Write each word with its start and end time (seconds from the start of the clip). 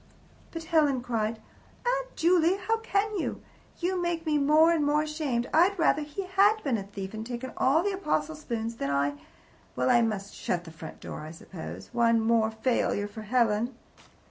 But 0.49 0.63
Helen 0.63 1.01
cried: 1.01 1.37
"Aunt 1.85 2.15
Juley, 2.15 2.55
how 2.57 2.77
can 2.77 3.15
you! 3.19 3.39
You 3.77 4.01
make 4.01 4.25
me 4.25 4.39
more 4.39 4.71
and 4.71 4.83
more 4.83 5.03
ashamed. 5.03 5.47
I'd 5.53 5.77
rather 5.77 6.01
he 6.01 6.23
HAD 6.23 6.63
been 6.63 6.75
a 6.79 6.81
thief 6.81 7.13
and 7.13 7.23
taken 7.23 7.51
all 7.55 7.83
the 7.83 7.91
apostle 7.93 8.33
spoons 8.33 8.77
than 8.77 8.87
that 8.87 8.95
I 8.95 9.13
Well, 9.75 9.91
I 9.91 10.01
must 10.01 10.33
shut 10.33 10.63
the 10.63 10.71
front 10.71 11.01
door, 11.01 11.21
I 11.21 11.29
suppose. 11.29 11.91
One 11.93 12.19
more 12.19 12.49
failure 12.49 13.07
for 13.07 13.21
Helen." 13.21 13.75